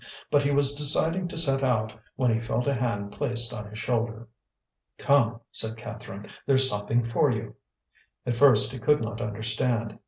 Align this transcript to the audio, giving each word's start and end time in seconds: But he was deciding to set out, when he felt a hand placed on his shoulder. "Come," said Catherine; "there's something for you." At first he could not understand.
But 0.31 0.41
he 0.41 0.49
was 0.49 0.73
deciding 0.73 1.27
to 1.27 1.37
set 1.37 1.63
out, 1.63 1.93
when 2.15 2.33
he 2.33 2.39
felt 2.39 2.65
a 2.65 2.73
hand 2.73 3.11
placed 3.11 3.53
on 3.53 3.69
his 3.69 3.77
shoulder. 3.77 4.27
"Come," 4.97 5.41
said 5.51 5.77
Catherine; 5.77 6.25
"there's 6.47 6.67
something 6.67 7.05
for 7.05 7.29
you." 7.29 7.53
At 8.25 8.33
first 8.33 8.71
he 8.71 8.79
could 8.79 9.03
not 9.03 9.21
understand. 9.21 9.99